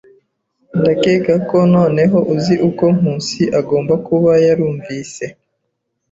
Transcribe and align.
Ndakeka 0.79 1.33
ko 1.49 1.57
noneho 1.75 2.17
uzi 2.33 2.55
uko 2.69 2.85
Nkusi 2.95 3.43
agomba 3.59 3.93
kuba 4.07 4.31
yarumvise. 4.45 5.25